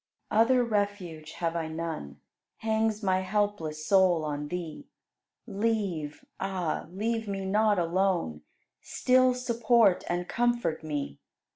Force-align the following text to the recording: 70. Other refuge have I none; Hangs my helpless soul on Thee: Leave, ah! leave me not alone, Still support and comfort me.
70. 0.31 0.41
Other 0.41 0.63
refuge 0.63 1.31
have 1.33 1.55
I 1.55 1.67
none; 1.67 2.21
Hangs 2.57 3.03
my 3.03 3.19
helpless 3.19 3.85
soul 3.85 4.25
on 4.25 4.47
Thee: 4.47 4.87
Leave, 5.45 6.25
ah! 6.39 6.87
leave 6.89 7.27
me 7.27 7.45
not 7.45 7.77
alone, 7.77 8.41
Still 8.81 9.35
support 9.35 10.03
and 10.09 10.27
comfort 10.27 10.83
me. 10.83 11.19